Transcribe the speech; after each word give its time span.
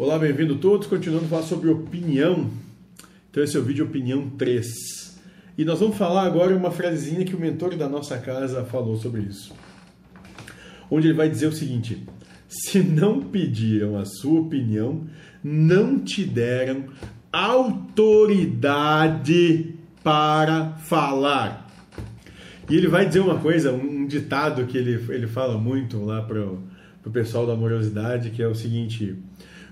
Olá, 0.00 0.16
bem-vindo 0.16 0.54
todos. 0.54 0.86
Continuando 0.86 1.24
a 1.24 1.28
falar 1.28 1.42
sobre 1.42 1.68
opinião. 1.68 2.48
Então, 3.28 3.42
esse 3.42 3.56
é 3.56 3.58
o 3.58 3.64
vídeo 3.64 3.84
Opinião 3.84 4.30
3. 4.30 4.64
E 5.58 5.64
nós 5.64 5.80
vamos 5.80 5.96
falar 5.96 6.22
agora 6.22 6.54
uma 6.54 6.70
frasezinha 6.70 7.24
que 7.24 7.34
o 7.34 7.40
mentor 7.40 7.74
da 7.74 7.88
nossa 7.88 8.16
casa 8.16 8.64
falou 8.64 8.94
sobre 8.94 9.22
isso. 9.22 9.52
Onde 10.88 11.08
ele 11.08 11.16
vai 11.16 11.28
dizer 11.28 11.48
o 11.48 11.52
seguinte: 11.52 12.06
Se 12.48 12.80
não 12.80 13.22
pediram 13.22 13.98
a 13.98 14.04
sua 14.04 14.42
opinião, 14.42 15.04
não 15.42 15.98
te 15.98 16.24
deram 16.24 16.84
autoridade 17.32 18.44
para 20.04 20.74
falar. 20.84 21.68
E 22.70 22.76
ele 22.76 22.86
vai 22.86 23.04
dizer 23.04 23.18
uma 23.18 23.40
coisa, 23.40 23.72
um 23.72 24.06
ditado 24.06 24.64
que 24.66 24.78
ele, 24.78 25.04
ele 25.12 25.26
fala 25.26 25.58
muito 25.58 26.04
lá 26.04 26.22
para 26.22 26.40
o 26.40 26.62
pessoal 27.12 27.44
da 27.48 27.54
amorosidade, 27.54 28.30
que 28.30 28.40
é 28.40 28.46
o 28.46 28.54
seguinte 28.54 29.16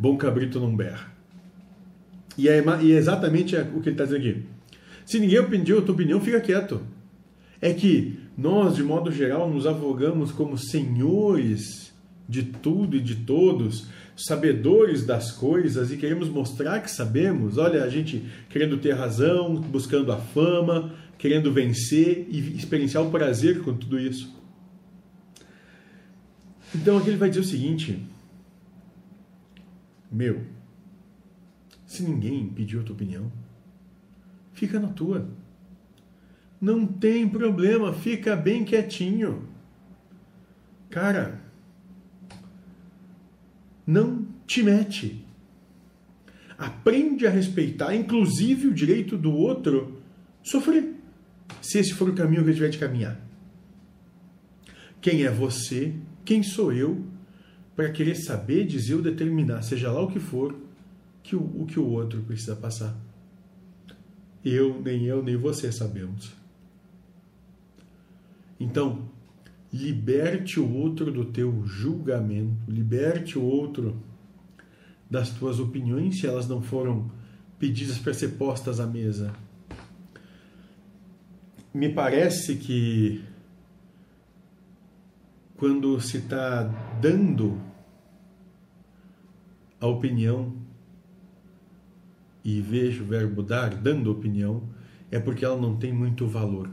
bom 0.00 0.16
cabrito 0.16 0.58
não 0.58 0.74
berra. 0.74 1.12
E 2.38 2.48
é, 2.48 2.64
e 2.80 2.92
é 2.92 2.96
exatamente 2.96 3.54
o 3.54 3.82
que 3.82 3.90
ele 3.90 4.00
está 4.00 4.04
dizendo 4.04 4.26
aqui. 4.26 4.42
Se 5.04 5.20
ninguém 5.20 5.44
pediu 5.44 5.78
a 5.78 5.82
tua 5.82 5.94
opinião, 5.94 6.18
fica 6.20 6.40
quieto. 6.40 6.80
É 7.60 7.74
que 7.74 8.18
nós, 8.36 8.76
de 8.76 8.82
modo 8.82 9.12
geral, 9.12 9.50
nos 9.50 9.66
avogamos 9.66 10.32
como 10.32 10.56
senhores 10.56 11.92
de 12.26 12.44
tudo 12.44 12.96
e 12.96 13.00
de 13.00 13.16
todos, 13.16 13.88
sabedores 14.16 15.04
das 15.04 15.32
coisas 15.32 15.92
e 15.92 15.98
queremos 15.98 16.30
mostrar 16.30 16.80
que 16.80 16.90
sabemos. 16.90 17.58
Olha, 17.58 17.84
a 17.84 17.88
gente 17.90 18.24
querendo 18.48 18.78
ter 18.78 18.92
razão, 18.92 19.56
buscando 19.56 20.10
a 20.12 20.16
fama, 20.16 20.94
querendo 21.18 21.52
vencer 21.52 22.26
e 22.30 22.56
experienciar 22.56 23.04
o 23.04 23.10
prazer 23.10 23.60
com 23.60 23.74
tudo 23.74 24.00
isso. 24.00 24.34
Então 26.74 26.96
aqui 26.96 27.10
ele 27.10 27.18
vai 27.18 27.28
dizer 27.28 27.42
o 27.42 27.44
seguinte: 27.44 27.98
meu, 30.10 30.44
se 31.86 32.02
ninguém 32.02 32.48
pediu 32.48 32.80
a 32.80 32.82
tua 32.82 32.94
opinião, 32.94 33.30
fica 34.52 34.78
na 34.80 34.88
tua. 34.88 35.28
Não 36.60 36.86
tem 36.86 37.28
problema, 37.28 37.92
fica 37.92 38.36
bem 38.36 38.64
quietinho. 38.64 39.48
Cara, 40.90 41.40
não 43.86 44.26
te 44.46 44.62
mete. 44.62 45.24
Aprende 46.58 47.26
a 47.26 47.30
respeitar, 47.30 47.94
inclusive, 47.94 48.68
o 48.68 48.74
direito 48.74 49.16
do 49.16 49.32
outro 49.32 50.02
sofrer, 50.42 50.94
se 51.62 51.78
esse 51.78 51.94
for 51.94 52.08
o 52.08 52.14
caminho 52.14 52.42
que 52.42 52.50
ele 52.50 52.56
tiver 52.56 52.68
de 52.68 52.78
caminhar. 52.78 53.20
Quem 55.00 55.24
é 55.24 55.30
você? 55.30 55.94
Quem 56.24 56.42
sou 56.42 56.72
eu 56.72 57.02
para 57.80 57.90
querer 57.90 58.14
saber, 58.14 58.66
dizer 58.66 58.96
ou 58.96 59.00
determinar, 59.00 59.62
seja 59.62 59.90
lá 59.90 60.02
o 60.02 60.08
que 60.08 60.20
for, 60.20 60.54
que 61.22 61.34
o, 61.34 61.40
o 61.40 61.64
que 61.64 61.80
o 61.80 61.86
outro 61.88 62.20
precisa 62.20 62.54
passar. 62.54 62.94
Eu, 64.44 64.82
nem 64.82 65.06
eu, 65.06 65.22
nem 65.22 65.34
você 65.34 65.72
sabemos. 65.72 66.30
Então, 68.60 69.08
liberte 69.72 70.60
o 70.60 70.70
outro 70.70 71.10
do 71.10 71.24
teu 71.24 71.64
julgamento, 71.64 72.70
liberte 72.70 73.38
o 73.38 73.42
outro 73.42 73.96
das 75.08 75.30
tuas 75.30 75.58
opiniões 75.58 76.20
se 76.20 76.26
elas 76.26 76.46
não 76.46 76.60
foram 76.60 77.10
pedidas 77.58 77.96
para 77.96 78.12
ser 78.12 78.32
postas 78.32 78.78
à 78.78 78.86
mesa. 78.86 79.32
Me 81.72 81.88
parece 81.88 82.56
que 82.56 83.24
quando 85.56 85.98
se 85.98 86.18
está 86.18 86.64
dando 87.00 87.69
a 89.80 89.86
opinião 89.86 90.54
e 92.44 92.60
vejo 92.60 93.02
o 93.02 93.06
verbo 93.06 93.42
dar, 93.42 93.74
dando 93.74 94.10
opinião, 94.10 94.62
é 95.10 95.18
porque 95.18 95.44
ela 95.44 95.60
não 95.60 95.76
tem 95.76 95.92
muito 95.92 96.26
valor. 96.26 96.70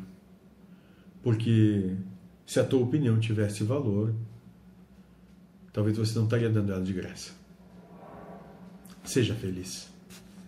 Porque 1.22 1.96
se 2.46 2.60
a 2.60 2.64
tua 2.64 2.82
opinião 2.82 3.20
tivesse 3.20 3.64
valor, 3.64 4.14
talvez 5.74 5.98
você 5.98 6.18
não 6.18 6.26
estaria 6.26 6.50
dando 6.50 6.72
ela 6.72 6.84
de 6.84 6.94
graça. 6.94 7.34
Seja 9.04 9.34
feliz. 9.34 9.92